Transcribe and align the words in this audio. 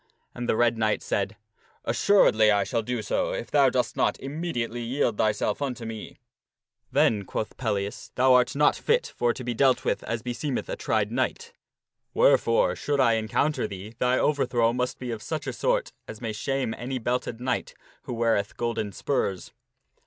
And 0.33 0.49
the 0.49 0.55
Red 0.55 0.79
Knight 0.79 1.03
said," 1.03 1.35
Assuredly 1.85 2.47
shall 2.65 2.79
I 2.79 2.83
do 2.83 3.03
so 3.03 3.33
if 3.33 3.51
thou 3.51 3.69
dost 3.69 3.95
not 3.95 4.19
immediately 4.19 4.81
yield 4.81 5.19
thyself 5.19 5.61
unto 5.61 5.85
me."" 5.85 6.17
Then," 6.91 7.23
quoth 7.23 7.55
Pellias," 7.55 8.09
thou 8.15 8.33
art 8.33 8.55
not 8.55 8.75
fit 8.75 9.13
for 9.15 9.31
to 9.31 9.43
be 9.43 9.53
dealt 9.53 9.85
with 9.85 10.01
as 10.05 10.23
be 10.23 10.33
seemeth 10.33 10.67
a 10.69 10.75
tried 10.75 11.11
knight. 11.11 11.53
Wherefore, 12.15 12.75
should 12.75 12.99
I 12.99 13.13
encounter 13.13 13.67
thee, 13.67 13.93
thy 13.99 14.17
over 14.17 14.47
throw 14.47 14.73
must 14.73 14.97
be 14.97 15.11
of 15.11 15.21
such 15.21 15.45
a 15.45 15.53
sort 15.53 15.93
as 16.07 16.19
may 16.19 16.33
shame 16.33 16.73
any 16.75 16.97
belted 16.97 17.39
knight 17.39 17.75
who 18.05 18.13
weareth 18.15 18.57
golden 18.57 18.93
spurs." 18.93 19.51